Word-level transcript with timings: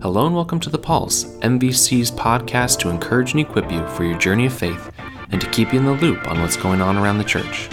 Hello 0.00 0.26
and 0.26 0.34
welcome 0.36 0.60
to 0.60 0.70
The 0.70 0.78
Pulse, 0.78 1.24
MVC's 1.38 2.12
podcast 2.12 2.78
to 2.78 2.88
encourage 2.88 3.32
and 3.32 3.40
equip 3.40 3.68
you 3.68 3.84
for 3.88 4.04
your 4.04 4.16
journey 4.16 4.46
of 4.46 4.52
faith 4.52 4.92
and 5.32 5.40
to 5.40 5.50
keep 5.50 5.72
you 5.72 5.80
in 5.80 5.86
the 5.86 5.92
loop 5.94 6.24
on 6.28 6.40
what's 6.40 6.56
going 6.56 6.80
on 6.80 6.96
around 6.96 7.18
the 7.18 7.24
church. 7.24 7.68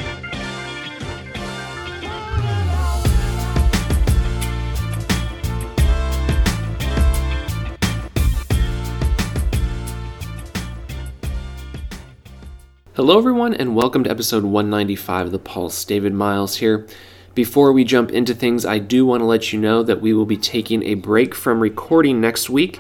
Hello, 12.96 13.20
everyone, 13.20 13.54
and 13.54 13.76
welcome 13.76 14.04
to 14.04 14.10
episode 14.10 14.46
195 14.46 15.28
of 15.28 15.32
The 15.32 15.38
Pulse. 15.38 15.86
David 15.86 16.14
Miles 16.14 16.56
here. 16.56 16.88
Before 17.36 17.74
we 17.74 17.84
jump 17.84 18.12
into 18.12 18.34
things, 18.34 18.66
I 18.66 18.80
do 18.80 19.06
want 19.06 19.20
to 19.20 19.26
let 19.26 19.52
you 19.52 19.60
know 19.60 19.84
that 19.84 20.00
we 20.00 20.14
will 20.14 20.26
be 20.26 20.38
taking 20.38 20.84
a 20.84 20.94
break 20.94 21.36
from 21.36 21.60
recording 21.60 22.22
next 22.22 22.50
week. 22.50 22.80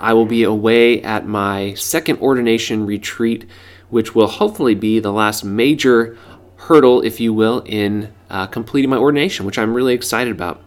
I 0.00 0.14
will 0.14 0.24
be 0.24 0.42
away 0.42 1.02
at 1.02 1.26
my 1.26 1.74
second 1.74 2.18
ordination 2.20 2.86
retreat, 2.86 3.44
which 3.90 4.14
will 4.14 4.26
hopefully 4.26 4.74
be 4.74 5.00
the 5.00 5.12
last 5.12 5.44
major 5.44 6.16
hurdle, 6.56 7.02
if 7.02 7.20
you 7.20 7.34
will, 7.34 7.62
in 7.66 8.10
uh, 8.30 8.46
completing 8.46 8.88
my 8.88 8.96
ordination, 8.96 9.44
which 9.44 9.58
I'm 9.58 9.74
really 9.74 9.92
excited 9.92 10.32
about. 10.32 10.62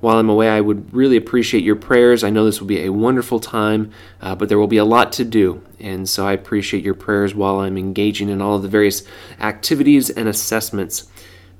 While 0.00 0.18
I'm 0.18 0.28
away, 0.28 0.50
I 0.50 0.60
would 0.60 0.92
really 0.92 1.16
appreciate 1.16 1.64
your 1.64 1.76
prayers. 1.76 2.22
I 2.22 2.28
know 2.28 2.44
this 2.44 2.60
will 2.60 2.68
be 2.68 2.84
a 2.84 2.92
wonderful 2.92 3.40
time, 3.40 3.92
uh, 4.20 4.34
but 4.34 4.50
there 4.50 4.58
will 4.58 4.66
be 4.66 4.76
a 4.76 4.84
lot 4.84 5.10
to 5.12 5.24
do. 5.24 5.64
And 5.80 6.06
so 6.06 6.26
I 6.26 6.34
appreciate 6.34 6.84
your 6.84 6.92
prayers 6.92 7.34
while 7.34 7.60
I'm 7.60 7.78
engaging 7.78 8.28
in 8.28 8.42
all 8.42 8.56
of 8.56 8.62
the 8.62 8.68
various 8.68 9.04
activities 9.40 10.10
and 10.10 10.28
assessments. 10.28 11.08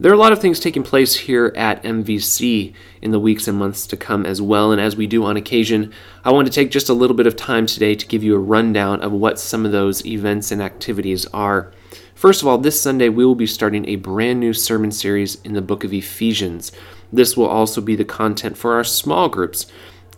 There 0.00 0.10
are 0.10 0.14
a 0.14 0.18
lot 0.18 0.32
of 0.32 0.40
things 0.40 0.58
taking 0.58 0.82
place 0.82 1.14
here 1.14 1.52
at 1.54 1.84
MVC 1.84 2.74
in 3.00 3.12
the 3.12 3.20
weeks 3.20 3.46
and 3.46 3.56
months 3.56 3.86
to 3.86 3.96
come 3.96 4.26
as 4.26 4.42
well, 4.42 4.72
and 4.72 4.80
as 4.80 4.96
we 4.96 5.06
do 5.06 5.22
on 5.24 5.36
occasion, 5.36 5.92
I 6.24 6.32
want 6.32 6.48
to 6.48 6.52
take 6.52 6.72
just 6.72 6.88
a 6.88 6.94
little 6.94 7.14
bit 7.14 7.28
of 7.28 7.36
time 7.36 7.66
today 7.66 7.94
to 7.94 8.06
give 8.06 8.24
you 8.24 8.34
a 8.34 8.40
rundown 8.40 9.00
of 9.02 9.12
what 9.12 9.38
some 9.38 9.64
of 9.64 9.70
those 9.70 10.04
events 10.04 10.50
and 10.50 10.60
activities 10.60 11.26
are. 11.26 11.70
First 12.16 12.42
of 12.42 12.48
all, 12.48 12.58
this 12.58 12.80
Sunday 12.80 13.08
we 13.08 13.24
will 13.24 13.36
be 13.36 13.46
starting 13.46 13.88
a 13.88 13.94
brand 13.94 14.40
new 14.40 14.52
sermon 14.52 14.90
series 14.90 15.40
in 15.42 15.52
the 15.52 15.62
book 15.62 15.84
of 15.84 15.92
Ephesians. 15.94 16.72
This 17.12 17.36
will 17.36 17.46
also 17.46 17.80
be 17.80 17.94
the 17.94 18.04
content 18.04 18.58
for 18.58 18.74
our 18.74 18.82
small 18.82 19.28
groups. 19.28 19.66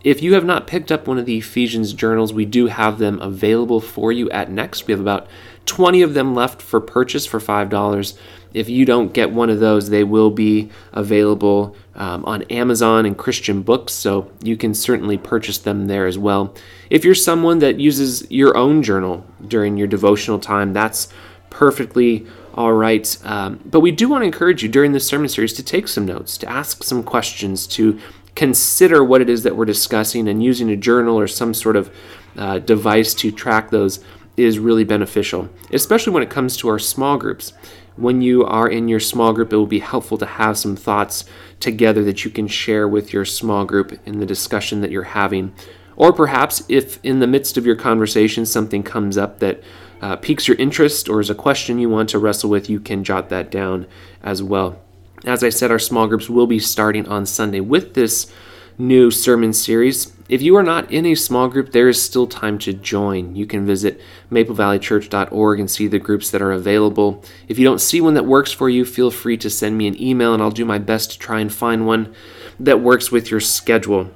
If 0.03 0.23
you 0.23 0.33
have 0.33 0.45
not 0.45 0.67
picked 0.67 0.91
up 0.91 1.05
one 1.05 1.19
of 1.19 1.25
the 1.25 1.37
Ephesians 1.37 1.93
journals, 1.93 2.33
we 2.33 2.45
do 2.45 2.67
have 2.67 2.97
them 2.97 3.19
available 3.19 3.81
for 3.81 4.11
you 4.11 4.27
at 4.31 4.49
Next. 4.49 4.87
We 4.87 4.93
have 4.93 5.01
about 5.01 5.27
20 5.65 6.01
of 6.01 6.13
them 6.13 6.33
left 6.33 6.61
for 6.61 6.79
purchase 6.79 7.25
for 7.25 7.39
$5. 7.39 8.17
If 8.57 8.69
you 8.69 8.85
don't 8.85 9.13
get 9.13 9.31
one 9.31 9.49
of 9.49 9.59
those, 9.59 9.89
they 9.89 10.03
will 10.03 10.31
be 10.31 10.71
available 10.93 11.75
um, 11.95 12.25
on 12.25 12.41
Amazon 12.43 13.05
and 13.05 13.17
Christian 13.17 13.61
books, 13.61 13.93
so 13.93 14.31
you 14.41 14.57
can 14.57 14.73
certainly 14.73 15.17
purchase 15.17 15.59
them 15.59 15.87
there 15.87 16.07
as 16.07 16.17
well. 16.17 16.55
If 16.89 17.05
you're 17.05 17.15
someone 17.15 17.59
that 17.59 17.79
uses 17.79 18.29
your 18.31 18.57
own 18.57 18.81
journal 18.81 19.25
during 19.47 19.77
your 19.77 19.87
devotional 19.87 20.39
time, 20.39 20.73
that's 20.73 21.09
perfectly 21.49 22.25
all 22.53 22.73
right. 22.73 23.17
Um, 23.23 23.59
but 23.65 23.81
we 23.81 23.91
do 23.91 24.09
want 24.09 24.23
to 24.23 24.25
encourage 24.25 24.63
you 24.63 24.69
during 24.69 24.91
this 24.91 25.07
sermon 25.07 25.29
series 25.29 25.53
to 25.53 25.63
take 25.63 25.87
some 25.87 26.05
notes, 26.05 26.37
to 26.39 26.49
ask 26.49 26.83
some 26.83 27.03
questions, 27.03 27.67
to 27.67 27.99
consider 28.35 29.03
what 29.03 29.21
it 29.21 29.29
is 29.29 29.43
that 29.43 29.55
we're 29.55 29.65
discussing, 29.65 30.27
and 30.27 30.43
using 30.43 30.69
a 30.69 30.75
journal 30.75 31.19
or 31.19 31.27
some 31.27 31.53
sort 31.53 31.75
of 31.75 31.93
uh, 32.37 32.59
device 32.59 33.13
to 33.15 33.31
track 33.31 33.69
those 33.69 34.03
is 34.37 34.59
really 34.59 34.83
beneficial, 34.83 35.49
especially 35.71 36.13
when 36.13 36.23
it 36.23 36.29
comes 36.29 36.55
to 36.57 36.69
our 36.69 36.79
small 36.79 37.17
groups 37.17 37.53
when 37.97 38.21
you 38.21 38.45
are 38.45 38.69
in 38.69 38.87
your 38.87 38.99
small 38.99 39.33
group, 39.33 39.51
it 39.51 39.57
will 39.57 39.65
be 39.65 39.79
helpful 39.79 40.17
to 40.19 40.25
have 40.25 40.57
some 40.57 40.75
thoughts 40.75 41.25
together 41.59 42.03
that 42.03 42.23
you 42.23 42.31
can 42.31 42.47
share 42.47 42.87
with 42.87 43.11
your 43.11 43.25
small 43.25 43.65
group 43.65 43.99
in 44.05 44.19
the 44.19 44.25
discussion 44.25 44.81
that 44.81 44.91
you're 44.91 45.03
having. 45.03 45.53
Or 45.95 46.13
perhaps 46.13 46.63
if 46.69 47.03
in 47.03 47.19
the 47.19 47.27
midst 47.27 47.57
of 47.57 47.65
your 47.65 47.75
conversation 47.75 48.45
something 48.45 48.83
comes 48.83 49.17
up 49.17 49.39
that 49.39 49.63
uh, 49.99 50.15
piques 50.15 50.47
your 50.47 50.57
interest 50.57 51.09
or 51.09 51.19
is 51.19 51.31
a 51.31 51.35
question 51.35 51.79
you 51.79 51.89
want 51.89 52.09
to 52.09 52.19
wrestle 52.19 52.51
with, 52.51 52.69
you 52.69 52.79
can 52.79 53.03
jot 53.03 53.29
that 53.29 53.49
down 53.49 53.87
as 54.21 54.43
well. 54.43 54.79
As 55.25 55.43
I 55.43 55.49
said, 55.49 55.71
our 55.71 55.79
small 55.79 56.07
groups 56.07 56.29
will 56.29 56.45
be 56.45 56.59
starting 56.59 57.07
on 57.07 57.25
Sunday 57.25 57.59
with 57.59 57.95
this 57.95 58.31
new 58.77 59.09
sermon 59.11 59.53
series. 59.53 60.13
If 60.29 60.41
you 60.41 60.55
are 60.57 60.63
not 60.63 60.91
in 60.91 61.05
a 61.05 61.15
small 61.15 61.47
group, 61.47 61.71
there 61.71 61.87
is 61.87 62.01
still 62.01 62.27
time 62.27 62.59
to 62.59 62.73
join. 62.73 63.35
You 63.35 63.45
can 63.45 63.65
visit 63.65 64.01
maplevalleychurch.org 64.31 65.59
and 65.59 65.71
see 65.71 65.87
the 65.87 65.99
groups 65.99 66.31
that 66.31 66.41
are 66.41 66.51
available. 66.51 67.23
If 67.47 67.57
you 67.57 67.65
don't 67.65 67.79
see 67.79 68.01
one 68.01 68.13
that 68.15 68.25
works 68.25 68.51
for 68.51 68.69
you, 68.69 68.83
feel 68.83 69.09
free 69.09 69.37
to 69.37 69.49
send 69.49 69.77
me 69.77 69.87
an 69.87 70.01
email 70.01 70.33
and 70.33 70.43
I'll 70.43 70.51
do 70.51 70.65
my 70.65 70.79
best 70.79 71.11
to 71.11 71.19
try 71.19 71.39
and 71.39 71.51
find 71.51 71.87
one 71.87 72.13
that 72.59 72.81
works 72.81 73.11
with 73.11 73.31
your 73.31 73.39
schedule. 73.39 74.11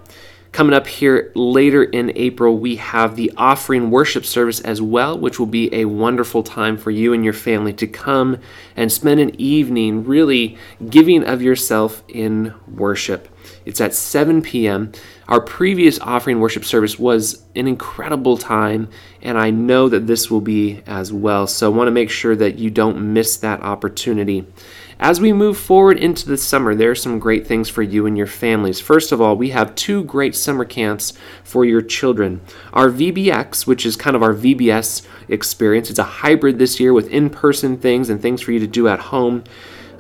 Coming 0.52 0.74
up 0.74 0.86
here 0.86 1.32
later 1.34 1.82
in 1.82 2.12
April, 2.18 2.58
we 2.58 2.76
have 2.76 3.16
the 3.16 3.32
offering 3.38 3.90
worship 3.90 4.26
service 4.26 4.60
as 4.60 4.82
well, 4.82 5.18
which 5.18 5.40
will 5.40 5.46
be 5.46 5.74
a 5.74 5.86
wonderful 5.86 6.44
time 6.44 6.78
for 6.78 6.92
you 6.92 7.14
and 7.14 7.24
your 7.24 7.32
family 7.34 7.72
to 7.74 7.88
come 7.88 8.38
and 8.76 8.92
spend 8.92 9.22
an 9.22 9.40
evening 9.40 10.04
really 10.04 10.58
giving 10.90 11.24
of 11.24 11.42
yourself 11.42 12.04
in 12.10 12.54
worship. 12.68 13.30
It's 13.64 13.80
at 13.80 13.94
7 13.94 14.42
p.m. 14.42 14.92
Our 15.30 15.40
previous 15.40 16.00
offering 16.00 16.42
worship 16.42 16.66
service 16.66 17.00
was 17.00 17.44
an 17.56 17.70
incredible 17.70 18.38
time, 18.38 18.90
and 19.22 19.38
I 19.38 19.52
know 19.52 19.88
that 19.88 20.06
this 20.06 20.30
will 20.30 20.42
be 20.42 20.82
as 20.86 21.14
well. 21.14 21.48
So 21.48 21.72
I 21.72 21.76
want 21.76 21.88
to 21.88 21.92
make 21.92 22.10
sure 22.10 22.36
that 22.36 22.60
you 22.60 22.70
don't 22.70 23.14
miss 23.14 23.38
that 23.38 23.62
opportunity. 23.62 24.46
As 25.04 25.20
we 25.20 25.34
move 25.34 25.58
forward 25.58 25.98
into 25.98 26.28
the 26.28 26.38
summer, 26.38 26.76
there 26.76 26.92
are 26.92 26.96
some 26.96 27.18
great 27.18 27.48
things 27.48 27.68
for 27.68 27.82
you 27.82 28.06
and 28.06 28.16
your 28.16 28.28
families. 28.28 28.80
First 28.80 29.12
of 29.12 29.20
all, 29.20 29.36
we 29.36 29.50
have 29.50 29.74
two 29.74 30.04
great 30.04 30.36
summer 30.36 30.64
camps 30.64 31.14
for 31.44 31.66
your 31.66 31.82
children. 31.82 32.40
Our 32.72 32.92
VBX, 32.92 33.66
which 33.66 33.84
is 33.84 33.96
kind 33.96 34.16
of 34.16 34.22
our 34.22 34.36
VBS 34.36 35.02
experience, 35.28 35.90
it's 35.90 35.98
a 35.98 36.04
hybrid 36.04 36.60
this 36.60 36.80
year 36.80 36.94
with 36.94 37.10
in 37.10 37.32
person 37.32 37.78
things 37.78 38.12
and 38.12 38.22
things 38.22 38.42
for 38.42 38.52
you 38.52 38.60
to 38.60 38.68
do 38.68 38.88
at 38.88 39.00
home. 39.00 39.44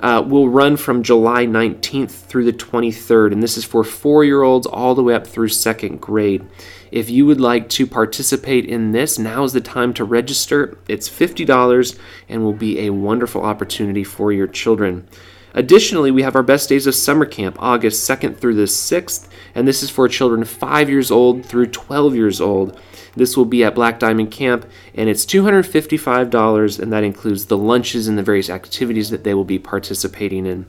Uh, 0.02 0.24
will 0.28 0.50
run 0.50 0.76
from 0.76 1.04
July 1.04 1.46
19th 1.46 2.10
through 2.10 2.44
the 2.44 2.54
23rd, 2.54 3.32
and 3.32 3.44
this 3.44 3.56
is 3.56 3.64
for 3.64 3.84
four 3.84 4.24
year 4.24 4.42
olds 4.42 4.66
all 4.66 4.96
the 4.96 5.04
way 5.04 5.14
up 5.14 5.28
through 5.28 5.48
second 5.48 6.02
grade. 6.02 6.44
If 6.92 7.10
you 7.10 7.26
would 7.26 7.40
like 7.40 7.70
to 7.70 7.86
participate 7.86 8.66
in 8.66 8.92
this, 8.92 9.20
now 9.20 9.44
is 9.44 9.54
the 9.54 9.62
time 9.62 9.94
to 9.94 10.04
register. 10.04 10.78
It's 10.88 11.08
$50 11.08 11.98
and 12.28 12.44
will 12.44 12.54
be 12.54 12.80
a 12.80 12.90
wonderful 12.90 13.44
opportunity 13.44 14.04
for 14.04 14.34
your 14.34 14.48
children. 14.48 15.08
Additionally, 15.54 16.12
we 16.12 16.22
have 16.22 16.36
our 16.36 16.44
Best 16.44 16.70
Days 16.70 16.88
of 16.88 16.96
Summer 16.96 17.26
Camp, 17.26 17.58
August 17.60 18.10
2nd 18.10 18.38
through 18.38 18.56
the 18.56 18.64
6th, 18.64 19.28
and 19.54 19.68
this 19.68 19.84
is 19.84 19.90
for 19.90 20.08
children 20.08 20.46
5 20.46 20.90
years 20.90 21.12
old 21.12 21.46
through 21.46 21.68
12 21.68 22.16
years 22.16 22.40
old. 22.40 22.80
This 23.16 23.36
will 23.36 23.46
be 23.46 23.64
at 23.64 23.76
Black 23.76 24.00
Diamond 24.00 24.32
Camp, 24.32 24.66
and 24.96 25.10
it's 25.10 25.26
$255, 25.26 26.80
and 26.80 26.94
that 26.94 27.04
includes 27.04 27.48
the 27.48 27.58
lunches 27.58 28.08
and 28.08 28.18
the 28.18 28.24
various 28.24 28.50
activities 28.50 29.10
that 29.10 29.26
they 29.26 29.34
will 29.34 29.44
be 29.44 29.60
participating 29.60 30.46
in. 30.46 30.68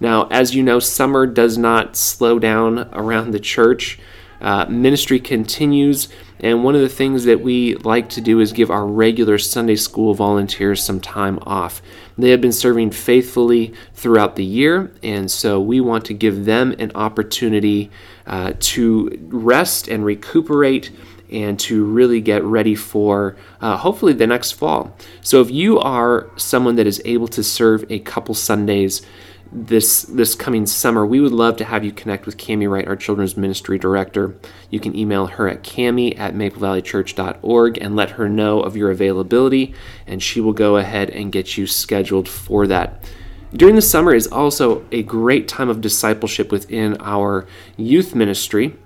Now, 0.00 0.26
as 0.30 0.54
you 0.54 0.62
know, 0.62 0.78
summer 0.80 1.26
does 1.26 1.56
not 1.56 1.96
slow 1.96 2.38
down 2.38 2.88
around 2.92 3.30
the 3.30 3.40
church. 3.40 3.98
Uh, 4.40 4.66
ministry 4.66 5.18
continues, 5.18 6.08
and 6.40 6.62
one 6.62 6.74
of 6.74 6.80
the 6.80 6.88
things 6.88 7.24
that 7.24 7.40
we 7.40 7.74
like 7.76 8.08
to 8.10 8.20
do 8.20 8.40
is 8.40 8.52
give 8.52 8.70
our 8.70 8.86
regular 8.86 9.38
Sunday 9.38 9.76
school 9.76 10.14
volunteers 10.14 10.82
some 10.82 11.00
time 11.00 11.38
off. 11.42 11.80
They 12.18 12.30
have 12.30 12.40
been 12.40 12.52
serving 12.52 12.90
faithfully 12.90 13.72
throughout 13.94 14.36
the 14.36 14.44
year, 14.44 14.92
and 15.02 15.30
so 15.30 15.60
we 15.60 15.80
want 15.80 16.04
to 16.06 16.14
give 16.14 16.44
them 16.44 16.74
an 16.78 16.92
opportunity 16.94 17.90
uh, 18.26 18.52
to 18.58 19.18
rest 19.28 19.88
and 19.88 20.04
recuperate 20.04 20.90
and 21.30 21.58
to 21.58 21.84
really 21.84 22.20
get 22.20 22.42
ready 22.44 22.74
for 22.74 23.36
uh, 23.60 23.76
hopefully 23.76 24.12
the 24.12 24.26
next 24.26 24.52
fall. 24.52 24.96
So, 25.22 25.40
if 25.40 25.50
you 25.50 25.78
are 25.78 26.30
someone 26.36 26.76
that 26.76 26.86
is 26.86 27.02
able 27.04 27.28
to 27.28 27.42
serve 27.42 27.84
a 27.90 27.98
couple 28.00 28.34
Sundays, 28.34 29.02
this 29.56 30.02
this 30.02 30.34
coming 30.34 30.66
summer, 30.66 31.06
we 31.06 31.20
would 31.20 31.32
love 31.32 31.56
to 31.56 31.64
have 31.64 31.82
you 31.82 31.90
connect 31.90 32.26
with 32.26 32.36
Cami 32.36 32.68
Wright, 32.68 32.86
our 32.86 32.94
children's 32.94 33.36
ministry 33.36 33.78
director. 33.78 34.36
You 34.70 34.80
can 34.80 34.94
email 34.94 35.26
her 35.26 35.48
at 35.48 35.62
cami 35.62 36.18
at 36.18 36.34
maplevalleychurch.org 36.34 37.78
and 37.78 37.96
let 37.96 38.10
her 38.10 38.28
know 38.28 38.60
of 38.60 38.76
your 38.76 38.90
availability, 38.90 39.74
and 40.06 40.22
she 40.22 40.40
will 40.40 40.52
go 40.52 40.76
ahead 40.76 41.08
and 41.10 41.32
get 41.32 41.56
you 41.56 41.66
scheduled 41.66 42.28
for 42.28 42.66
that. 42.66 43.02
During 43.54 43.76
the 43.76 43.82
summer 43.82 44.14
is 44.14 44.26
also 44.26 44.84
a 44.92 45.02
great 45.02 45.48
time 45.48 45.70
of 45.70 45.80
discipleship 45.80 46.52
within 46.52 46.96
our 47.00 47.46
youth 47.78 48.14
ministry. 48.14 48.76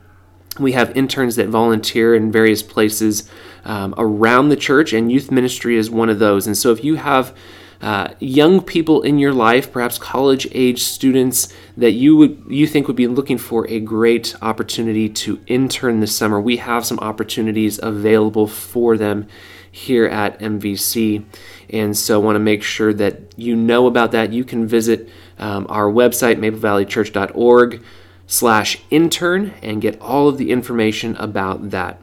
We 0.61 0.73
have 0.73 0.97
interns 0.97 1.37
that 1.37 1.49
volunteer 1.49 2.15
in 2.15 2.31
various 2.31 2.63
places 2.63 3.29
um, 3.65 3.95
around 3.99 4.49
the 4.49 4.57
church, 4.57 4.93
and 4.93 5.11
youth 5.11 5.33
ministry 5.33 5.77
is 5.77 5.91
one 5.91 6.09
of 6.09 6.21
those. 6.21 6.47
And 6.47 6.57
so 6.57 6.71
if 6.71 6.85
you 6.85 6.97
have 6.97 7.35
uh, 7.81 8.09
young 8.19 8.61
people 8.61 9.03
in 9.03 9.19
your 9.19 9.33
life, 9.33 9.73
perhaps 9.73 9.99
college 9.99 10.47
age 10.53 10.83
students 10.83 11.53
that 11.77 11.93
you 11.93 12.15
would 12.17 12.43
you 12.49 12.67
think 12.67 12.87
would 12.87 12.97
be 12.97 13.07
looking 13.07 13.39
for 13.39 13.67
a 13.69 13.81
great 13.81 14.35
opportunity 14.43 15.09
to 15.09 15.41
intern 15.47 16.01
this 16.01 16.15
summer, 16.15 16.41
we 16.41 16.59
have 16.59 16.85
some 16.85 16.99
opportunities 16.99 17.81
available 17.83 18.47
for 18.47 18.99
them 18.99 19.27
here 19.71 20.07
at 20.07 20.39
MVC. 20.41 21.25
And 21.71 21.97
so 21.97 22.21
I 22.21 22.25
want 22.25 22.37
to 22.37 22.41
make 22.41 22.63
sure 22.63 22.93
that 22.95 23.39
you 23.39 23.55
know 23.57 23.87
about 23.87 24.13
that. 24.13 24.33
You 24.33 24.45
can 24.45 24.67
visit 24.67 25.09
um, 25.39 25.67
our 25.69 25.91
website, 25.91 26.37
maplevalleychurch.org 26.39 27.83
slash 28.27 28.79
intern 28.91 29.55
and 29.63 29.81
get 29.81 30.01
all 30.01 30.29
of 30.29 30.39
the 30.39 30.51
information 30.51 31.17
about 31.17 31.71
that. 31.71 32.01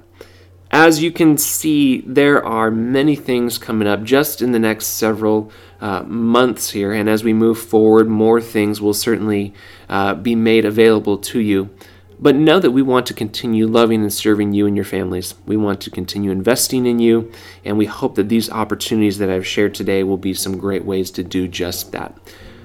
As 0.78 1.02
you 1.02 1.12
can 1.12 1.40
see, 1.40 2.02
there 2.02 2.46
are 2.46 2.70
many 2.70 3.16
things 3.16 3.58
coming 3.58 3.88
up 3.88 4.04
just 4.04 4.44
in 4.44 4.52
the 4.52 4.60
next 4.60 4.86
several 4.86 5.52
uh, 5.82 6.04
months 6.04 6.70
here, 6.70 6.94
and 6.94 7.10
as 7.10 7.24
we 7.24 7.34
move 7.34 7.58
forward, 7.58 8.08
more 8.08 8.40
things 8.40 8.80
will 8.80 8.94
certainly 8.94 9.56
uh, 9.90 10.14
be 10.14 10.36
made 10.36 10.66
available 10.66 11.18
to 11.18 11.40
you. 11.40 11.72
But 12.20 12.36
know 12.36 12.60
that 12.60 12.70
we 12.70 12.84
want 12.84 13.08
to 13.08 13.16
continue 13.16 13.66
loving 13.66 14.04
and 14.04 14.14
serving 14.14 14.54
you 14.54 14.68
and 14.68 14.76
your 14.76 14.86
families. 14.86 15.34
We 15.48 15.58
want 15.58 15.82
to 15.82 15.90
continue 15.90 16.30
investing 16.30 16.86
in 16.86 17.00
you, 17.00 17.32
and 17.66 17.80
we 17.80 17.88
hope 17.88 18.14
that 18.14 18.30
these 18.30 18.48
opportunities 18.52 19.18
that 19.18 19.32
I've 19.32 19.48
shared 19.48 19.74
today 19.74 20.04
will 20.04 20.18
be 20.18 20.36
some 20.36 20.60
great 20.60 20.86
ways 20.86 21.10
to 21.12 21.24
do 21.24 21.48
just 21.48 21.92
that. 21.94 22.16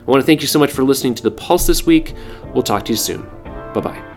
I 0.07 0.11
want 0.11 0.21
to 0.21 0.27
thank 0.27 0.43
you 0.43 0.49
so 0.49 0.59
much 0.59 0.71
for 0.71 0.85
listening 0.85 1.15
to 1.15 1.23
The 1.23 1.31
Pulse 1.31 1.67
this 1.67 1.87
week. 1.87 2.15
We'll 2.53 2.63
talk 2.63 2.85
to 2.85 2.93
you 2.93 2.99
soon. 2.99 3.23
Bye 3.73 3.81
bye. 3.81 4.12